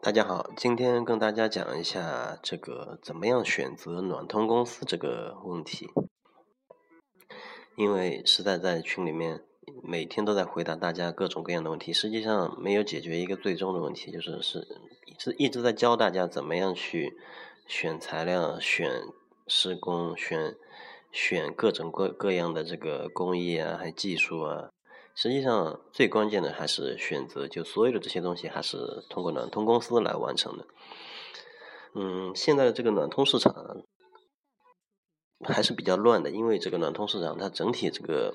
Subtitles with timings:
[0.00, 5.90] 大家好，今天跟大家讲一下这个怎么样选择暖通公司这个问题。
[7.74, 9.42] 因为实在在群里面
[9.82, 14.60] 每天都在回答大家各种各样的问题，实际上没有解决一个最终的问题，就是是
[15.06, 17.18] 一直一直在教大家怎么样去
[17.66, 19.02] 选材料、选
[19.48, 20.56] 施工、选
[21.10, 24.70] 选各种各各样的这个工艺啊，还技术啊。
[25.16, 30.66] 实际上，最关键的还是选择，就所有的这些东西还是通过暖通公司来完成的。
[31.94, 33.54] 嗯，现在的这个暖通市场
[35.42, 38.34] 还是比较乱的，因为这个暖通市场它整体这个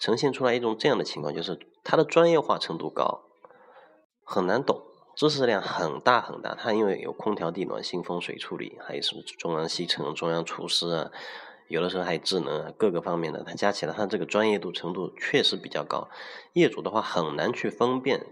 [0.00, 3.22] 呈现出来一种这样的情况，就是它的专业化程度高，
[4.24, 4.82] 很难懂，
[5.14, 6.56] 知识量很大很大。
[6.56, 11.12] 它因为有空调、地暖、新风水处理，还有什么中央吸尘、中央除湿啊。
[11.68, 16.08] 有的时候还智能啊，各个方面的，它加起来，它这个专业度程度确实比较高。
[16.54, 18.26] 业主的话很难去分辨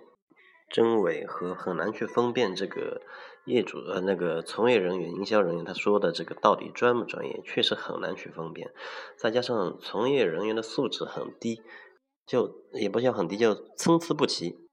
[0.71, 3.03] 真伪和很难去分辨这个
[3.45, 8.73] 业主呃那个从业人员、营销人员他说的这个到底专不专业，确实很难去分辨。
[9.17, 11.63] 再加上从业人员的素质很低，
[12.27, 14.66] 就也不叫很低，就参差不齐。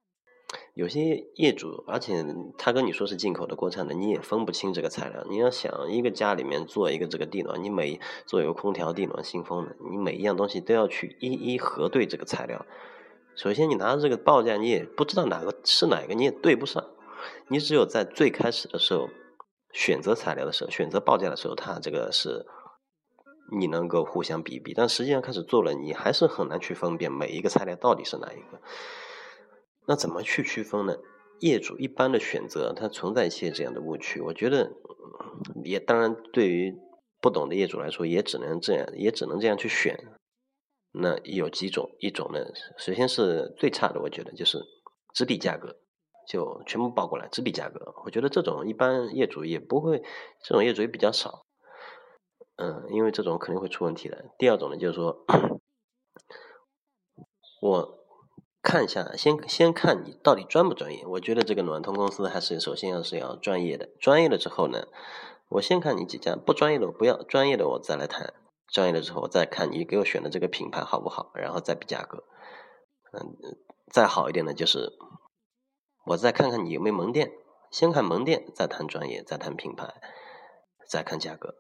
[0.74, 2.26] 有些业主，而且
[2.58, 5.24] 他跟你说是进口的、国产的，你也分不清这个材料。
[5.30, 12.66] 你要想一个家里面做一个这个地暖，你每做一个空调、地暖、新风的，你每一样东西都要去一一核对这个材料。
[13.36, 16.84] 首先，你拿到这个报价，你也不知道哪个是哪个，你也对不上。
[17.50, 19.10] 你只有在最开始的时候
[19.72, 22.48] 选择材料的时候、选择报价的时候，它这个是
[23.58, 24.74] 你能够互相比比。
[24.74, 28.60] 但实际上开始做了，你还是很难去分辨每一个材料到底是哪一个。
[29.86, 30.98] 那怎么去区分呢？
[31.40, 34.22] 业主一般的选择，它存在一些这样的误区。
[34.22, 34.72] 我觉得，
[35.66, 36.74] 也当然对于
[37.20, 40.00] 不懂的业主来说，也只能这样，也只能这样去选。
[40.94, 42.40] 那有几种，一种呢，
[42.78, 44.64] 首先是最差的，我觉得就是
[45.14, 45.76] 只比价格，
[46.30, 47.94] 就全部报过来，只比价格。
[48.06, 50.02] 我觉得这种一般业主也不会，
[50.44, 51.46] 这种业主也比较少。
[52.56, 54.30] 嗯，因为这种肯定会出问题的。
[54.38, 55.26] 第二种呢，就是说，
[57.62, 58.00] 我。
[58.64, 61.06] 看一下，先先看你到底专不专业。
[61.06, 64.88] 我觉得这个暖通公司还是首先要是要专业的，专业了之后呢，
[65.50, 68.34] 我先看你几家，不专业的我不要，专业的我再来谈。
[68.72, 72.24] 专业了之后，我再看你给我选的这个品牌好不好，然后再比价格。
[73.12, 73.36] 嗯，
[73.92, 74.94] 再好一点的就是
[76.08, 77.34] 我再看看你有没有门店，
[77.70, 79.94] 先看门店，再谈专业，再谈品牌，
[80.90, 81.54] 再看价格。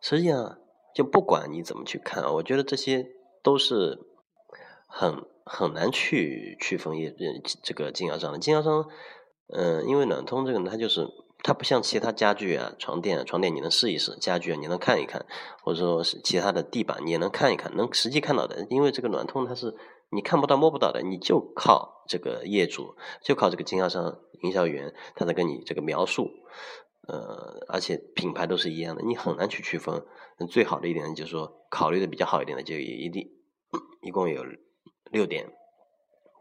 [0.00, 0.58] 实际上，
[0.94, 3.08] 就不管你怎么去看，我觉得这些
[3.42, 3.98] 都是
[4.90, 5.24] 很。
[5.52, 7.12] 很难去区分业
[7.64, 8.88] 这个经销商经销商，
[9.48, 11.04] 嗯，因为暖通这个呢它就是
[11.42, 15.26] 它不像其他家具啊、床垫啊，床垫你能试一试，家具啊你能看一看，
[15.64, 18.64] 或者说是其他的地板你也能看一看，能实际看到的。
[18.70, 19.74] 因为这个暖通它是
[20.12, 26.30] 你看不到摸不到的，你就靠这个业主，就靠这个经销商、营销员，他在跟你这个描述，
[27.08, 30.00] 呃，而且品牌都是一样的，你很难去区分。
[30.48, 33.28] 最好的一点就是说，考虑的比较好一点的就一定
[34.00, 34.44] 一共有。
[35.10, 35.52] 六点，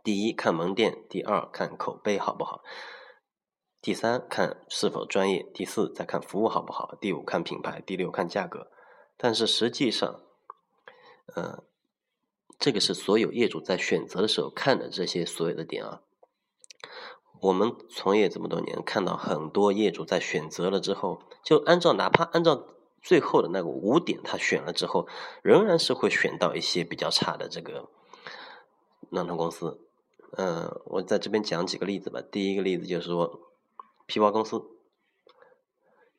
[0.04, 2.62] 第一看门店，第二看口碑好不好，
[3.82, 8.72] 第三看是否专业，第四再看服务好不好，第五看品牌，第六看价格。
[9.18, 10.22] 但是实际上，
[11.36, 11.64] 呃，
[12.60, 16.02] 这个是所有业主在选择的时候看的这些所有的点啊。
[17.42, 22.68] 我们从业这么多年，看到很多业主在选择了之后，就按照哪怕按照
[23.02, 25.08] 最后的那个五点，他选了之后，
[25.42, 27.90] 仍然是会选到一些比较差的这个。
[29.12, 29.80] 暖通公司，
[30.38, 32.22] 嗯，我在这边讲几个例子吧。
[32.22, 33.40] 第一个例子就是说，
[34.06, 34.64] 皮包公司，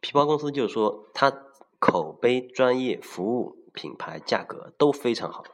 [0.01, 1.33] 皮包公司就是说，它
[1.79, 5.45] 口碑、专业、服务、品牌、价格都非常好。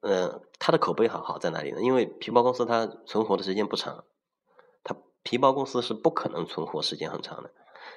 [0.00, 1.80] 嗯，它的口碑好好在哪里呢？
[1.82, 4.04] 因为皮包公司它存活的时间不长，
[4.82, 7.50] 它皮包公司是不可能存活时间很长的。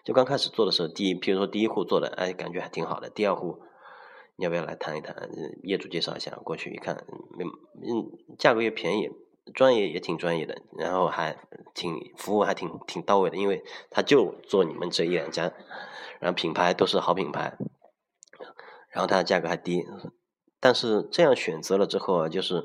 [0.04, 3.10] 就刚开始做的时候，第一，比如说第一户做的，哎，感觉还挺好的。
[3.10, 3.62] 第二户。
[4.38, 5.30] 要不要来谈一谈？
[5.62, 7.06] 业主介绍一下，过去一看，
[7.38, 9.10] 嗯，价格也便宜，
[9.54, 11.38] 专业也挺专业的，然后还
[11.74, 15.54] 挺服务还挺挺到位的，因为他就做你们这一两家，
[16.20, 17.58] 然后品牌都是好品牌，
[18.90, 19.86] 然后它的价格还低，
[20.60, 22.64] 但是这样选择了之后啊，就是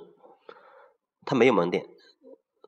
[1.24, 1.86] 他没有门店，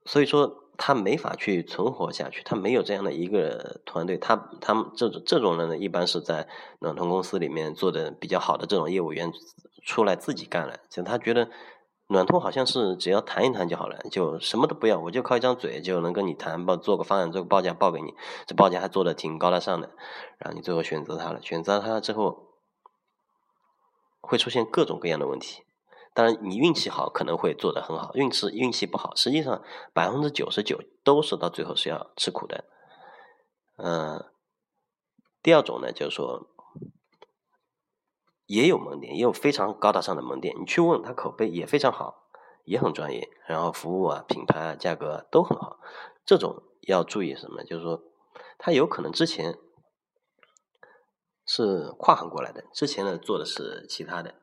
[0.05, 0.60] 所以说。
[0.83, 6.49] 他没法去存活下去，他没有这样的一个团队，他他们这种这种人呢，一般是在
[6.79, 9.31] 暖通公司里面做的比较好的这种业务员
[9.85, 11.51] 出来自己干了，就他觉得
[12.07, 18.15] 暖通好像是只要谈一谈就好了，就什么都不要，我就靠一张嘴就能跟你谈报做个方案，做个报价报给你，
[18.47, 19.91] 这报价还做的挺高大上的，
[20.39, 22.47] 然后你最后选择他了，选择他之后
[24.23, 25.63] 会出现各种各样的问题，
[26.13, 29.63] 当然，你运气好可能会做得很好，运气运气不好，实际上
[29.93, 32.65] 百分之九十九都是到最后是要吃苦的。
[33.77, 34.25] 嗯，
[35.41, 36.49] 第二种呢，就是说，
[38.47, 42.29] 也有门店，也有非常高大上的门店，你去问他口碑也非常好，
[42.65, 45.79] 也很专业，然后服务啊、品牌啊、价格都很好。
[46.27, 47.63] 这种要注意什么？
[47.63, 48.03] 就是说，
[48.59, 49.57] 他有可能之前
[51.47, 54.35] 是跨行过来的，之前呢做的是其他的。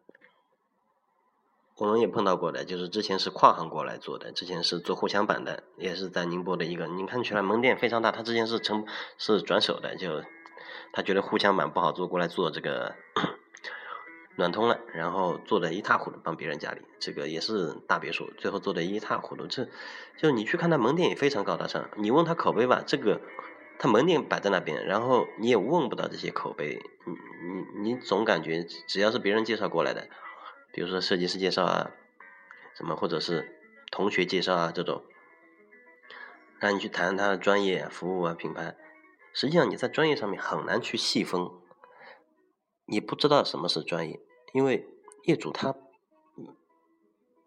[1.80, 8.88] 我们也碰到过的，就是之前是跨行过来做的，之前是做护墙板的，也是在宁波的一个，你看起来门店非常大，他之前是成
[9.20, 10.24] 是转手的，就
[10.92, 12.96] 他觉得护墙板不好做，过来做这个
[14.38, 19.68] 暖通了，然后做的一塌糊涂，帮别人家里这个也是大别墅，最后做的一塌糊涂，这
[20.18, 23.22] 就你去看他门店也非常高大上，你问他口碑吧，这个
[23.78, 27.14] 他门店摆在那边，然后你也问不到这些口碑，你
[27.84, 30.08] 你你总感觉只要是别人介绍过来的。
[30.78, 31.90] 比如说设计师介绍啊，
[32.76, 33.58] 什么或者是
[33.90, 35.02] 同学介绍啊这种，
[36.60, 38.78] 让你去谈他的专业服务啊品牌，
[39.34, 41.50] 实际上你在专业上面很难去细分，
[42.86, 44.20] 你不知道什么是专业，
[44.54, 44.88] 因为
[45.24, 45.74] 业主他，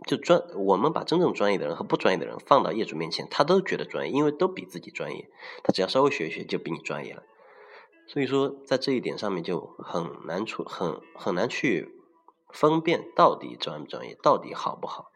[0.09, 5.31] 就专我们把真正专业的人和不专业的人放到业主面前，他都觉得专业，因为都比自己专业，
[5.63, 7.23] 他只要稍微学一学就比你专业了，
[8.09, 11.95] 所以说在这一点上面就很难处很很难去。
[12.53, 15.11] 分辨到底专不专业，到底好不好？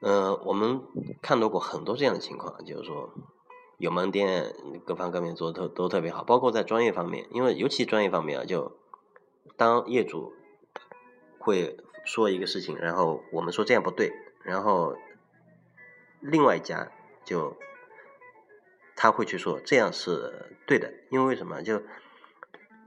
[0.00, 0.82] 嗯，我们
[1.22, 3.10] 看到过很多这样的情况，就是说
[3.78, 8.76] 有门店各方各面做的都都特别好，包括在专业方面，因为尤其专业方面啊，就
[9.56, 10.34] 当业主
[11.38, 14.12] 会说一个事情，然后我们说这样不对，
[14.42, 14.96] 然后
[16.20, 16.92] 另外一家
[17.24, 17.56] 就
[18.94, 21.62] 他会去说这样是对的，因为为什么？
[21.62, 21.82] 就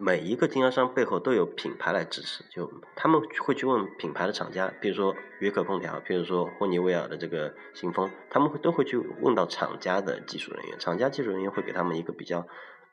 [0.02, 12.48] 每一个经销商背后都有品牌来支持，就他们会去问品牌的厂家，比如说约克空调，比如说霍尼韦尔的这个新风，他们会都会去问到厂家的技术人员，厂家技术人员会给他们一个比较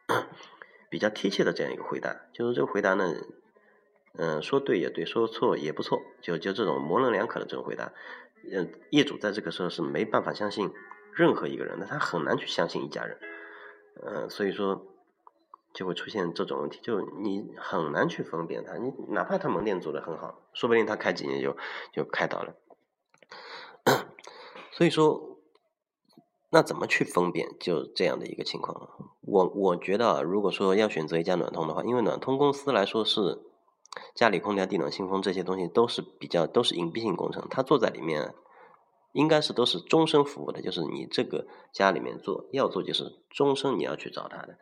[0.90, 3.14] 比较贴切的这样一个回答，就是这个回答呢，
[4.18, 7.92] 嗯，说对也对，说错也不错，就就这种模棱两可的这种回答，
[8.52, 10.72] 嗯，业主在这个时候是没办法相信
[11.12, 13.16] 任何一个人的，他很难去相信一家人，
[14.04, 14.84] 嗯，所以说。
[15.76, 21.54] 就会出现这种问题，就你很难去分辨他，你哪怕他门店做的很好，说不定他开几年就
[21.92, 22.54] 就开倒了。
[24.72, 25.38] 所以说，
[26.48, 28.88] 那怎么去分辨就这样的一个情况？
[29.20, 33.42] 我我觉得，如果说要选择一家暖通的话，因为暖通公司来说是
[34.14, 38.34] 家里空调、地暖、新风这些东西都是比较都是隐蔽性工程，他做在里面
[39.12, 44.56] 应该是都是终身服务的，就是你这个家里面做要做就是终身你要去找他的。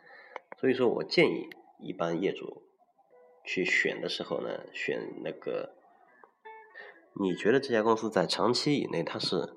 [0.59, 2.62] 所以说我建议一般业主
[3.45, 5.75] 去选的时候呢，选那个
[7.21, 9.55] 你觉得这家公司在长期以内它是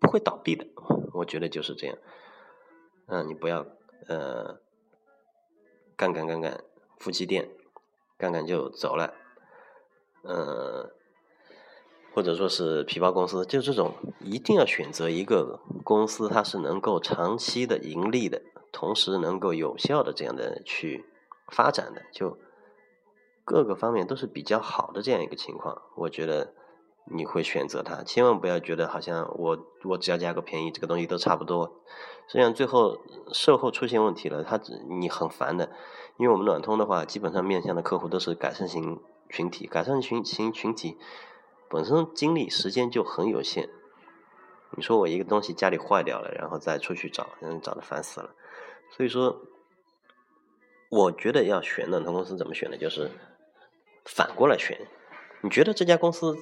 [0.00, 0.66] 不会倒闭的，
[1.14, 1.96] 我觉得就是这样。
[3.06, 3.66] 嗯，你不要
[4.08, 4.60] 呃
[5.96, 6.64] 干干干干
[6.98, 7.50] 夫妻店
[8.16, 9.14] 干干就走了，
[10.22, 10.90] 嗯，
[12.14, 18.42] 或者说是皮包公司，就这种一定要选择一个公司，它是能够长期的盈利的。
[18.76, 21.06] 同时能够有效的这样的去
[21.48, 22.36] 发展的，就
[23.42, 26.52] 各个方面都是比较好的这样一个情况，我觉得
[27.06, 31.80] 你会选择它，千万不要觉得好像我我只要价格便宜，这个东西都差不多，
[32.26, 32.98] 实际上最后
[33.32, 35.70] 售后出现问题了，它你很烦的，
[36.18, 40.98] 因为我们暖通的话，基本上面向的客户都是改善型群体，改善群型群体
[41.70, 43.70] 本身精力时间就很有限，
[44.76, 48.34] 你说我一个东西家里坏掉了，然后再出去找，嗯，找的烦死了。
[48.90, 49.42] 所以说，
[50.88, 52.78] 我觉得要选暖通公司怎么选呢？
[52.78, 53.10] 就是
[54.04, 54.86] 反过来选。
[55.42, 56.34] 你觉得这家公司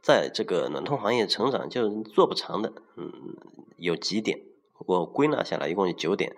[0.00, 3.36] 在这个暖通行业成长就做不长的，嗯，
[3.76, 4.40] 有几点，
[4.78, 6.34] 我归纳下来一共有九点。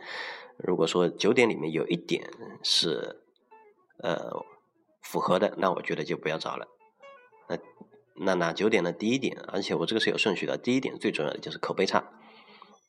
[0.57, 2.29] 如果说九点里面有一点
[2.65, 3.21] 是
[3.99, 4.45] 呃
[5.03, 6.67] 符合的，那我觉得就不要找了。
[7.49, 7.59] 那
[8.17, 8.93] 那哪九点呢？
[8.93, 10.59] 第一点，而且我这个是有顺序的。
[10.59, 11.99] 第一点最重要的就是口碑差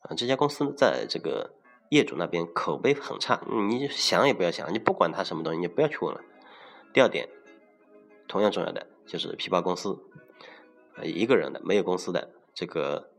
[0.00, 1.52] 啊，这家公司在这个。
[1.88, 6.20] 业主那边口碑很差，你想也不要想，你不管他什么东西，你不要去问了。
[6.92, 7.28] 第二点，
[8.26, 9.98] 同样重要的就是皮包公司，
[11.02, 13.10] 一个人的没有公司的这个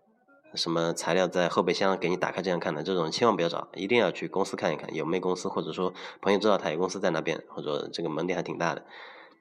[0.53, 8.85] 什么材料在后备箱给你打开这样看的这种，千万不要找，一定要去公司看一看有没有公司，或者说朋友知道他有公司在那边，或者这个门店还挺大的。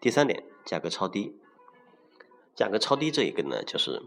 [0.00, 1.40] 第三点，价格超低，
[2.54, 4.02] 价格超低这一个呢，就是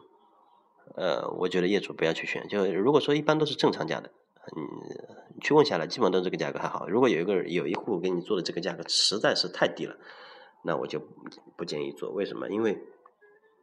[0.95, 4.11] 呃，我觉得业主不要去选，就如果说一般都是正常价的。
[4.55, 6.87] 嗯，去问下来，基本都这个价格还好。
[6.87, 9.95] 如果有一个有一户给你做的这个价格实在是太低了，
[10.63, 10.99] 那我就
[11.55, 12.11] 不建议做。
[12.11, 12.49] 为什么？
[12.49, 12.81] 因为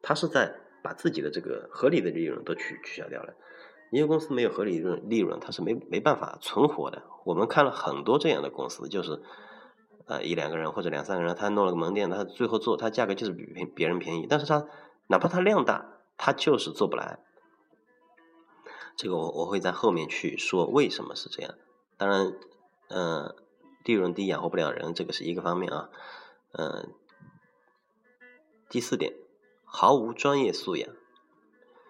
[0.02, 3.34] 他是在把自己的这个合理的利润都取取消掉了。
[3.90, 7.02] 一个公司没有合理润利润，它是没没办法存活的。
[7.24, 9.20] 我们看了很多这样的公司，就是
[10.06, 14.66] 呃一两个人或者两三个人，他弄了个门店，他最后做，他价格就是比别人便宜，但是他
[15.08, 17.20] 哪怕他量大，他就是做不来。
[18.96, 21.54] 这个我我会在后面去说为什么是这样。
[21.98, 22.34] 当然，
[22.88, 23.34] 嗯，
[23.84, 25.90] 利润低养活不了人，这个是一个方面啊。
[26.52, 26.94] 嗯，
[28.70, 29.14] 第四点，
[29.64, 30.88] 毫无专业素养。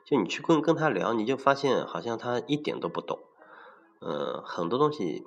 [0.05, 3.21] 就你去跟跟他聊，你就发现好像他一点都不懂。
[4.01, 5.25] 嗯，很多东西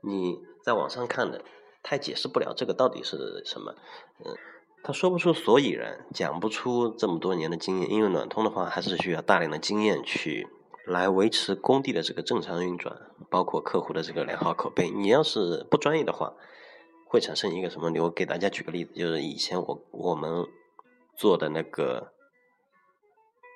[0.00, 1.44] 你在网上看的，
[1.82, 3.74] 他也解释不了这个到底是什么。
[4.24, 4.36] 嗯。
[4.86, 10.46] 他说不出所以然，讲不出这么多年的经验，因为暖通的话还是需要大量的经验去
[10.84, 12.94] 来维持工地的这个正常运转，
[13.30, 14.90] 包括客户的这个良好口碑。
[14.90, 16.34] 你要是不专业的话，
[17.06, 17.90] 会产生一个什么？
[18.02, 20.44] 我给大家举个例子，就是以前我我们
[21.16, 22.12] 做的那个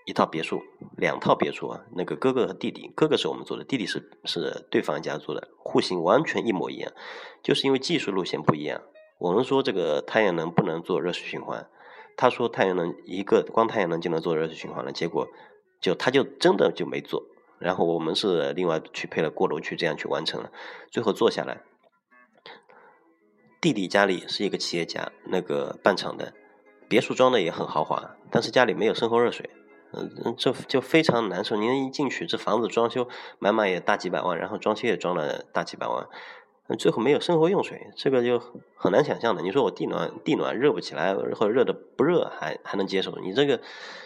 [0.07, 0.63] 一套别墅，
[0.97, 6.91] 两套别墅啊，那个哥哥和弟弟，哥哥是我们做的，弟弟是是对方家做的，户型完全一模一样，
[7.43, 8.81] 就是因为技术路线不一样。
[9.19, 11.69] 我们说这个太阳能不能做热水循环，
[12.17, 15.29] 他说太阳能一个光太阳能就能做热水循环了，结果
[15.81, 17.25] 就他就真的就没做，
[17.59, 20.53] 然后我们是另外去配了锅炉去这样去完成了，
[20.91, 21.63] 最后做下来，
[23.61, 26.33] 弟弟家里是一个企业家，那个办厂的，
[26.89, 29.51] 别墅装的也很豪华，但是家里没有生活热水，
[29.93, 31.57] 嗯，这就非常难受。
[31.57, 33.09] 您一进去，这房子装修
[33.41, 36.07] 满满也大几百万，然后装修也装了大几百万。
[36.77, 38.39] 最后没有生活用水，这个就
[38.77, 39.41] 很难想象的。
[39.41, 43.59] 你说我地暖地暖热不起来，或者热的不热还还能接受，你这个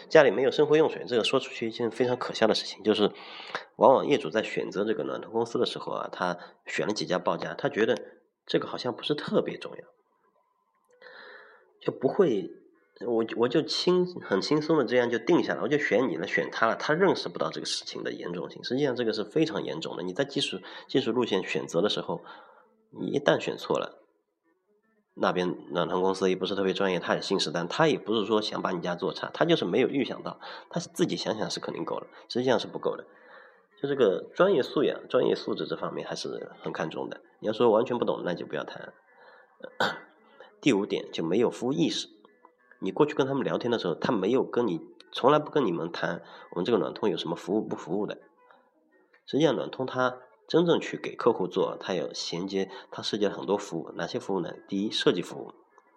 [0.07, 2.81] 家里没有生活用水，这个说出去一件非常可笑的事情。
[2.81, 3.11] 就是
[3.75, 8.01] 往往业主在选择这个暖通公司的时候啊，他选了几家报价，他觉得
[8.45, 9.83] 这个好像不是特别重要，
[11.81, 12.49] 就不会
[13.05, 18.63] 我我就轻很轻松的这样就定下来，我就选你了，选他了，他认识不到这个事情的严重性。
[18.63, 20.03] 实际上这个是非常严重的。
[20.03, 22.23] 你在技术技术路线选择的时候。
[22.99, 23.99] 你一旦选错了，
[25.15, 33.05] 那边暖通公司也不是特别专业，他也信誓旦，他也不是说想把你家做差，他就是没有预想到，他自己想想是肯定够了，实际上是不够的。
[33.81, 37.21] 就这个专业素养、专业素质这方面还是很看重的。
[37.39, 38.93] 你要说完全不懂，那就不要谈。
[40.61, 42.07] 第五点就没有服务意识。
[42.79, 44.79] 你过去跟他们聊天的时候，他没有跟你，
[45.11, 46.21] 从来不跟你们谈
[46.51, 48.19] 我们这个暖通有什么服务不服务的。
[49.25, 50.17] 实际上暖通它。
[50.47, 53.91] 真正去给客户做，它有衔接，它涉及了很多服务。
[53.95, 54.53] 哪些服务呢？
[54.67, 55.53] 第一，设计服务。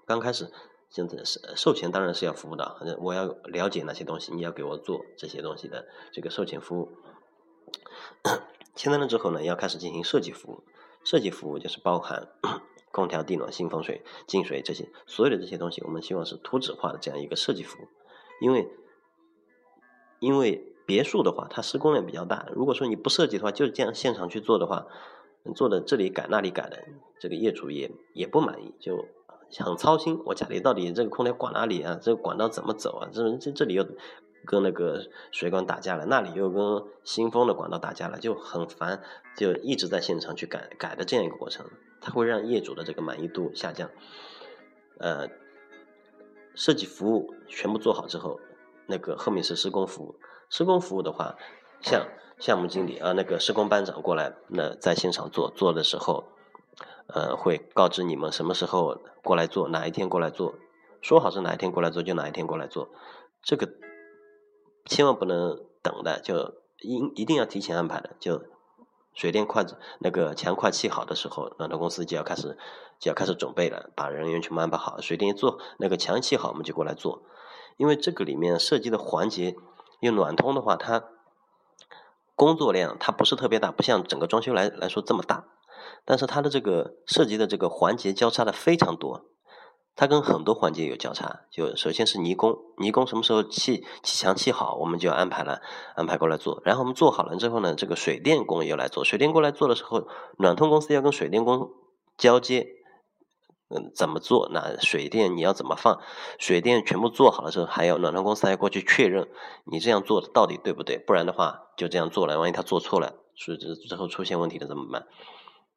[0.07, 0.51] 刚开始，
[0.89, 2.97] 现在是授权，当然是要服务的。
[3.01, 6.93] 我要了解哪些东西，你要给我做这些东西的这个授权服务。
[8.75, 10.65] 签单了之后呢，要开始进行设计服务。
[11.05, 12.29] 设计服务就是包含
[12.93, 17.87] 空调、地暖、新风水、净水这些所有的这些东西，我们希望是图纸化的这样一个设计服务，
[18.41, 18.69] 因为
[20.21, 20.73] 因为。
[20.87, 22.47] 别墅的话，它施工量比较大。
[22.55, 24.87] 如果说你不设计的话，就这样现场去做的话，
[25.55, 26.85] 做的这里改那里改的，
[27.19, 29.05] 这个业主也也不满意，就
[29.59, 30.23] 很操心。
[30.25, 31.99] 我家里到底这个空调挂哪里啊？
[32.01, 33.11] 这个管道怎么走啊？
[33.13, 33.85] 这这这里又
[34.45, 39.03] 跟那个水管打架了，那里又跟新风的管道打架了，就很烦，
[39.37, 41.67] 就一直在现场去改改的这样一个过程，
[42.01, 43.91] 它会让业主的这个满意度下降。
[44.99, 45.29] 呃，
[46.55, 48.39] 设计服务全部做好之后，
[48.87, 50.15] 那个后面是施工服务。
[50.49, 51.37] 施工服务的话，
[51.81, 52.07] 像
[52.39, 56.25] 项目经理啊，那个施工班长过来，那在现场做做的时候，
[57.09, 60.55] 呃，会告知你们什么时候过来做，哪一天过来做，
[61.01, 62.91] 说好是哪一天过来做就哪一天过来做，
[63.43, 63.69] 这个
[64.85, 68.43] 千万不能等的，就一一定要提前安排的，就
[69.15, 69.65] 水电快
[70.01, 72.59] 那个墙快砌好的时候，那那公司就要开始
[73.01, 77.23] 就要开始准备了，把人员全部安排好，水电一做，那个墙砌好，我们就过来做，
[77.79, 79.57] 因为这个里面涉及的环节。
[80.01, 81.05] 因为暖通的话，它
[82.35, 85.45] 工作量它不是特别大，不像整个装修来来说这么大，
[86.05, 89.25] 但是它的这个涉及的这个环节交叉的非常多，
[89.95, 91.41] 它跟很多环节有交叉。
[91.51, 95.63] 就首先是泥工，泥工什么时候砌砌墙砌好，我们就要安排了，
[95.95, 96.61] 安排过来做。
[96.65, 100.07] 然后我们做好了之后呢，这个水电工又来做，水电过来做的时候，
[100.39, 101.71] 暖通公司要跟水电工
[102.19, 102.75] 交接。
[103.69, 104.49] 嗯，怎么做？
[104.53, 106.01] 那水电你要怎么放？
[106.39, 109.29] 水电全部做好了之后，还要暖通公司还要过去确认
[109.65, 110.99] 你这样做的到底对不对？
[110.99, 115.09] 不然的话就这样做了，万一他做错了，所以之后出现问题了怎么办？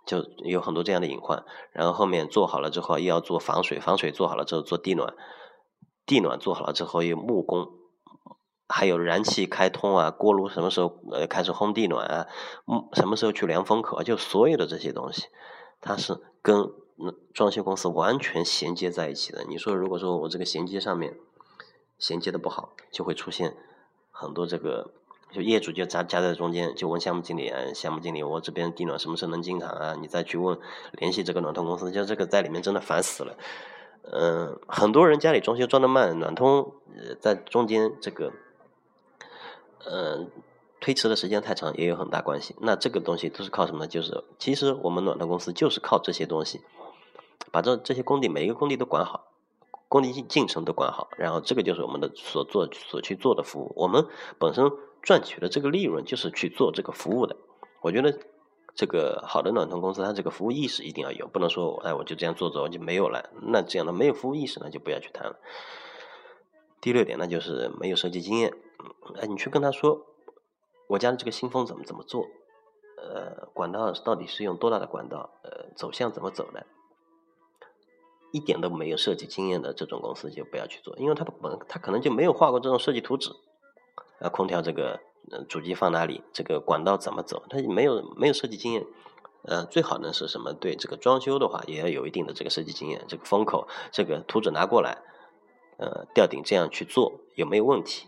[0.05, 1.43] 就有很多这样的隐患。
[1.72, 5.15] 然后后面做好了之后又要做防水，防水做好了之后做地暖，
[6.05, 7.69] 地暖做好了之后有木工，
[8.67, 12.27] 还有燃气开通啊，锅炉什么时候呃开始烘地暖啊？
[12.65, 14.03] 木什么时候去量风口？
[14.03, 15.24] 就所有的这些东西，
[15.81, 16.72] 它是跟。
[17.34, 19.44] 装修公司完全衔接在一起的。
[19.48, 21.18] 你说，如果说我这个衔接上面
[21.98, 23.56] 衔接的不好，就会出现
[24.12, 24.91] 很多这个，
[25.32, 29.96] 就业主就夹夹在中间，就问项目经理，项目经理，我这边地暖什么时候能进场啊？
[30.00, 30.60] 你再去问
[30.94, 33.38] 联系这个暖通公司，就这个在里面真的烦死了。
[34.12, 36.74] 嗯，很多人家里装修装的慢，暖通
[37.20, 38.34] 在中间这个，
[39.86, 40.32] 嗯，
[40.79, 42.56] 推迟的时间太长也有很大关系。
[42.62, 43.88] 那这个东西都是靠什么呢？
[43.88, 46.62] 就是其实我们暖通公司就是靠这些东西，
[47.51, 49.25] 把这这些工地每一个工地都管好。
[49.88, 53.74] 工地进程都管好，然后这个就是我们的所做所去做的服务。
[53.75, 54.05] 我们
[54.38, 57.36] 本身赚取的这个利润就是去做这个服务的。
[57.81, 58.19] 我觉得
[58.75, 63.31] 这个好的暖通公司，它这个服务意识一定要有，不能说哎我就这样做做我就没有了。
[63.41, 65.39] 那这样的没有服务意识，那就不要去谈了。
[66.79, 68.53] 第六点，那就是没有设计经验。
[69.19, 70.05] 哎，你去跟他说，
[70.86, 72.27] 我家的这个新风怎么怎么做？
[72.98, 75.31] 呃，管道到底是用多大的管道？
[75.41, 76.67] 呃，走向怎么走的？
[78.31, 83.31] 一点都没有设计经验的这种公司就不要去做，因为他本他可能就没有画过这种设计图纸，
[84.19, 85.00] 啊，空调这个
[85.48, 88.86] 主机放哪里，这个管道怎么走，他没有没有设计经验，
[89.43, 90.53] 呃，最好呢是什么？
[90.53, 94.98] 对这个装修的话也要有一定的这个设计经验，这个风口这个图纸拿过来，
[95.77, 98.07] 呃，吊顶这样去做有没有问题？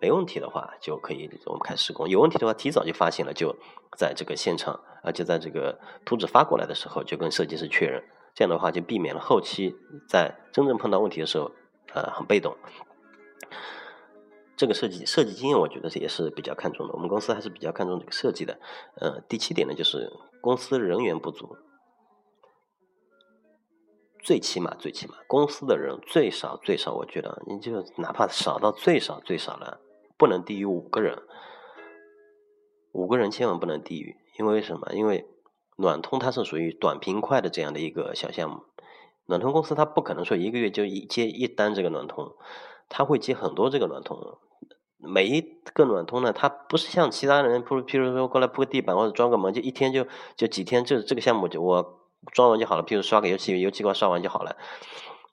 [0.00, 3.54] 没问题的话就可以我们开始施工，有问题的话提早就发现了，就
[3.96, 8.02] 在这个现场，而且在这个图纸发过来的时候就跟设计师确认。
[8.34, 9.76] 这样的话就避免了后期
[10.08, 11.52] 在真正碰到问题的时候，
[11.94, 12.56] 呃，很被动。
[14.56, 16.94] 这个设计设计经验，我觉得也是比较看重的。
[16.94, 18.58] 我们公司还是比较看重这个设计的。
[18.96, 21.56] 呃，第七点呢，就是公司人员不足，
[24.20, 29.80] 最起码最起码公司的人最少最少，我觉得你就哪怕少到最少最少了，
[30.16, 31.20] 不能低于五个人，
[32.92, 34.92] 五个人千万不能低于，因为什么？
[34.92, 35.26] 因为
[35.76, 38.62] 暖通它是属于短平快的这样的一个小项目，
[39.26, 42.32] 暖通公司它不可能说一个月就一接一单这个暖通，
[42.88, 44.38] 它会接很多这个暖通，
[44.98, 45.40] 每一
[45.72, 50.06] 个暖通呢，它不是像其他人铺，譬如说过来铺个地板或者装个门，就一天就
[50.36, 52.00] 就几天，就这个项目就我
[52.32, 54.56] 装完就好了，譬如刷个油漆，油漆罐刷完就好了，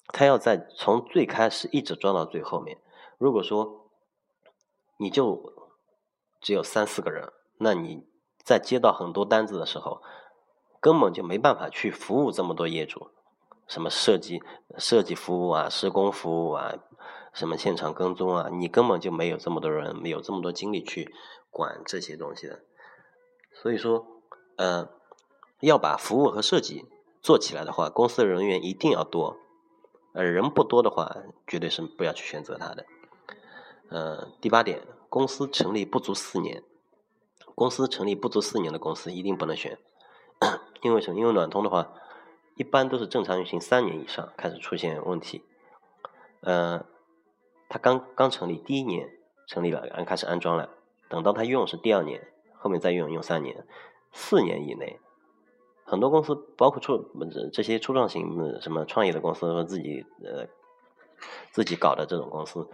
[0.08, 2.78] 它要在从最开始一直装到最后面。
[3.18, 3.90] 如果说
[4.98, 5.54] 你就
[6.42, 8.04] 只有三四个人，那你
[8.44, 10.02] 在接到很多单子的时候，
[10.82, 13.12] 根本就没办法去服务这么多业主，
[13.68, 14.42] 什么设计
[14.80, 16.74] 设计服务啊，施工服务啊，
[17.32, 21.14] 什么现场跟踪啊，你根本就没有这么多人，没有这么多精力去
[21.52, 22.64] 管这些东西的。
[23.54, 24.08] 所以说，
[24.56, 24.90] 呃，
[25.60, 26.86] 要把服务和设计
[27.22, 29.38] 做起来的话，公司的人员一定要多，
[30.14, 31.16] 呃，人不多的话，
[31.46, 32.86] 绝对是不要去选择它的。
[33.90, 36.64] 呃，第八点，公司成立不足四年，
[37.54, 39.78] 公司成立不足四年的公司一定不能选。
[40.82, 41.20] 因为什么？
[41.20, 41.94] 因为暖通的话，
[42.56, 45.44] 一般都是正常运行三年以上开始出现问题。
[46.42, 46.84] 呃，
[47.70, 49.10] 它刚刚成立第一年
[49.46, 50.70] 成立了，然后开始安装了，
[51.08, 52.28] 等到它用是第二年，
[52.58, 53.64] 后面再用用三年，
[54.12, 55.00] 四年以内，
[55.86, 57.06] 很多公司包括初
[57.54, 60.48] 这些初创型什么创业的公司和自己呃
[61.52, 62.68] 自己搞的这种公司，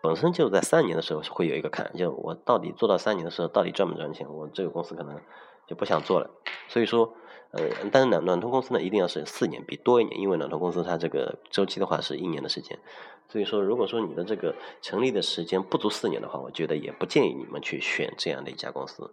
[0.00, 4.32] 本身就在三年的时候会有一个坎，就我到底做到三年的时候到底赚不赚钱？
[4.32, 5.20] 我这个公司可能。
[5.66, 6.30] 就不想做了，
[6.68, 7.12] 所以说，
[7.50, 12.78] 呃，但是暖暖通公司呢，一定要是四年比多一年，因为暖通公司它这个周期的话是一年的时间，
[13.28, 19.12] 所以说，如果说你的这个成立的时间不足四年的话，我觉得也不建议你们去选这样的一家公司。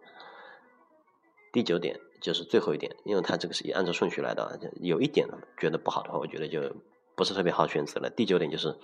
[1.52, 6.76] 第九点就是最后一点，因为它这个是按照顺序来的，有一点觉得不好的话，我觉得就
[7.16, 8.12] 不是特别好选择了。
[8.12, 8.78] 第九点就是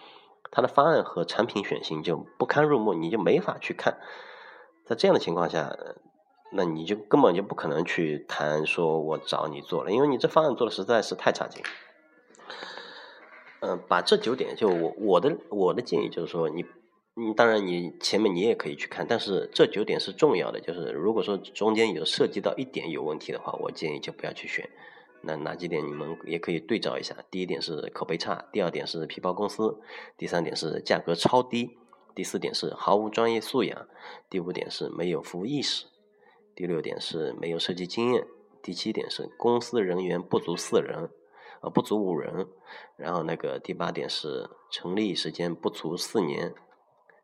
[0.49, 3.99] 它的方案和产品选型就不堪入目，你就没法去看，
[4.86, 5.77] 在这样的情况下。
[6.51, 11.62] 那你就根本就不可能去谈说我找你做了，因为你这方案做的实在是太差劲。
[13.62, 16.65] 嗯，把这九点就我我的我的建议就是说，你
[17.13, 24.69] 你当然你前面你也可以去看，但是这九点是重要的，就是如果说中间有涉及到一点有问题的话，我建议就不要去选。
[25.21, 27.13] 那哪几点你们也可以对照一下？
[27.29, 29.77] 第一点是口碑差，第二点是皮包公司，
[30.17, 31.77] 第三点是价格超低，
[32.15, 33.88] 第四点是毫无专业素养，
[34.29, 35.85] 第五点是没有服务意识。
[36.60, 38.28] 第六点是没有设计经验，
[38.62, 41.10] 第七点是公司人员不足四人，
[41.62, 42.50] 呃不足五人，
[42.98, 46.54] 然后那个第八点是成立时间不足四年，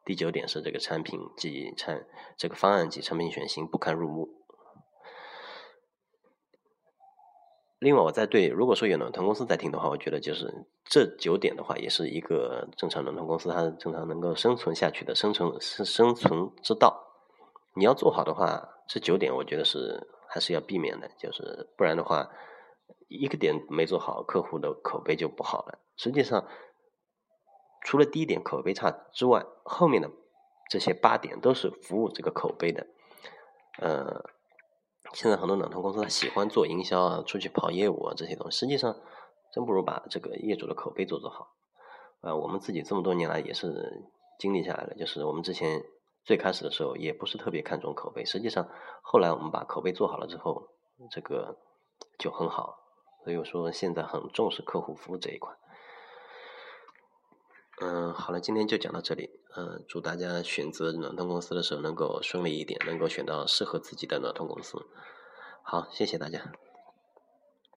[0.05, 4.29] 第九点是这个产品及产这个方案及产品选型不堪入目。
[7.79, 17.01] 另外，我再对如果说有暖通公司在听的话，我觉得就是这九点的话，也是一个正常暖通公司它正常能够生存下去的生存生生存之道。
[17.75, 18.71] 你要做好的话。
[18.87, 22.29] 这九点我觉得是还是要避免的，就是不然的话，
[23.07, 25.79] 一个点没做好，客户的口碑就不好了。
[25.97, 26.47] 实际上，
[27.83, 30.11] 除了第一点口碑差之外，后面的
[30.69, 32.85] 这些八点都是服务这个口碑的。
[33.79, 34.23] 呃，
[35.13, 38.95] 现在很多暖通公司他喜欢做营销啊，出去跑业务啊这些东西，实际上
[39.51, 41.55] 真不如把这个业主的口碑做做好。
[42.21, 44.05] 呃，我们自己这么多年来也是
[44.37, 45.83] 经历下来了，就是我们之前
[46.25, 48.67] 最开始的时候也不是特别看重口碑，实际上
[49.01, 50.69] 后来我们把口碑做好了之后，
[51.11, 51.57] 这个
[52.17, 52.79] 就很好。
[53.23, 55.55] 所以说现在很重视客户服务这一块。
[57.81, 59.29] 嗯，好了，今天就讲到这里。
[59.55, 64.85] 嗯，祝大家选择暖通公司的时候能够顺利一点，能够选到适合自己的暖通公司。
[65.63, 66.51] 好，谢谢大家。